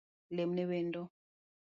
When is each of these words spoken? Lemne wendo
Lemne 0.35 0.63
wendo 0.69 1.01